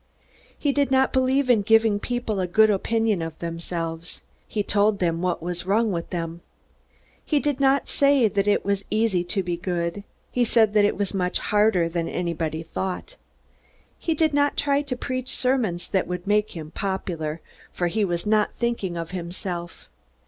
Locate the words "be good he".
9.43-10.43